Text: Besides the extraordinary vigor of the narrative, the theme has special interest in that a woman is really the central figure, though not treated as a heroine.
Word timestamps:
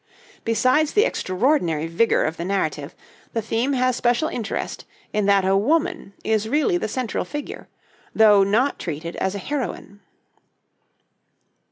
Besides 0.43 0.93
the 0.93 1.05
extraordinary 1.05 1.85
vigor 1.85 2.23
of 2.23 2.35
the 2.37 2.43
narrative, 2.43 2.95
the 3.33 3.41
theme 3.43 3.73
has 3.73 3.95
special 3.95 4.29
interest 4.29 4.83
in 5.13 5.27
that 5.27 5.45
a 5.45 5.55
woman 5.55 6.13
is 6.23 6.49
really 6.49 6.75
the 6.77 6.87
central 6.87 7.23
figure, 7.23 7.67
though 8.15 8.41
not 8.43 8.79
treated 8.79 9.15
as 9.17 9.35
a 9.35 9.37
heroine. 9.37 9.99